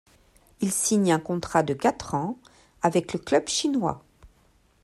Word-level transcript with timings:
Il 0.61 0.71
signe 0.71 1.11
un 1.13 1.19
contrat 1.19 1.61
de 1.61 1.75
quatre 1.75 2.15
ans 2.15 2.39
avec 2.81 3.13
le 3.13 3.19
club 3.19 3.47
chinois. 3.47 4.03